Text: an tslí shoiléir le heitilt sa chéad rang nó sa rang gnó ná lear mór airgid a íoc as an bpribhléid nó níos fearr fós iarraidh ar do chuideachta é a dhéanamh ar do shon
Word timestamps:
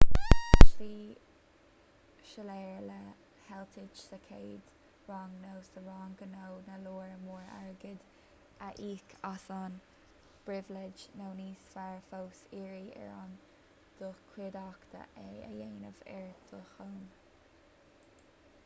an 0.11 0.67
tslí 0.67 0.93
shoiléir 2.29 2.79
le 2.85 2.93
heitilt 3.49 3.99
sa 4.03 4.17
chéad 4.27 4.71
rang 5.11 5.35
nó 5.43 5.51
sa 5.67 5.83
rang 5.89 6.15
gnó 6.21 6.47
ná 6.69 6.79
lear 6.87 7.11
mór 7.27 7.43
airgid 7.57 8.07
a 8.69 8.71
íoc 8.89 9.13
as 9.33 9.45
an 9.59 9.77
bpribhléid 10.49 11.05
nó 11.21 11.29
níos 11.43 11.69
fearr 11.77 12.03
fós 12.09 12.41
iarraidh 12.63 12.99
ar 13.21 13.39
do 14.03 14.11
chuideachta 14.33 15.05
é 15.29 15.29
a 15.53 15.55
dhéanamh 15.55 16.03
ar 16.19 16.29
do 16.51 16.65
shon 16.75 17.01